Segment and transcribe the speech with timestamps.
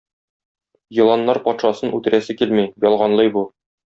[0.99, 3.45] Еланнар патшасын үтерәсе килми, ялганлый бу.